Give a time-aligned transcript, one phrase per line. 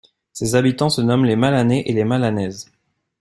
[0.33, 2.71] Ses habitants se nomment les Malanais et Malanaises.